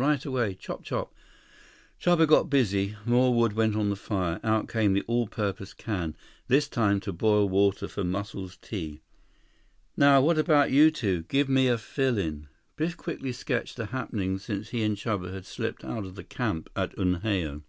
[0.00, 0.54] Right away.
[0.54, 0.84] Chop.
[0.84, 1.12] Chop."
[2.00, 2.94] Chuba got busy.
[3.04, 4.38] More wood went on the fire.
[4.44, 6.14] Out came the all purpose can,
[6.46, 9.02] this time to boil water for Muscles' tea.
[9.96, 11.22] "Now what about you two?
[11.24, 15.44] Give me a fill in." Biff quickly sketched the happenings since he and Chuba had
[15.46, 17.62] slipped out of the camp at Unhao.